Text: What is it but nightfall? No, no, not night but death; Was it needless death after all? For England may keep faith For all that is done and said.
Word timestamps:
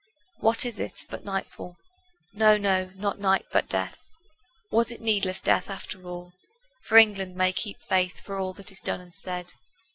What 0.39 0.65
is 0.65 0.79
it 0.79 1.05
but 1.11 1.23
nightfall? 1.25 1.77
No, 2.33 2.57
no, 2.57 2.89
not 2.95 3.19
night 3.19 3.45
but 3.53 3.69
death; 3.69 3.99
Was 4.71 4.89
it 4.89 4.99
needless 4.99 5.39
death 5.39 5.69
after 5.69 6.03
all? 6.07 6.33
For 6.81 6.97
England 6.97 7.35
may 7.35 7.53
keep 7.53 7.79
faith 7.83 8.19
For 8.21 8.39
all 8.39 8.53
that 8.53 8.71
is 8.71 8.79
done 8.79 8.99
and 8.99 9.13
said. 9.13 9.53